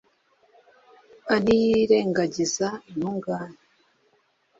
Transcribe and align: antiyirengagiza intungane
antiyirengagiza 1.33 2.67
intungane 2.89 3.57